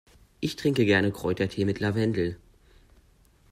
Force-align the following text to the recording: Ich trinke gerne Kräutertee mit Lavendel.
Ich 0.39 0.55
trinke 0.55 0.83
gerne 0.87 1.11
Kräutertee 1.11 1.63
mit 1.63 1.79
Lavendel. 1.79 2.39